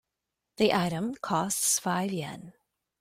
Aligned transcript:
The 0.57 0.73
item 0.73 1.13
costs 1.13 1.77
five 1.77 2.11
Yen. 2.11 2.53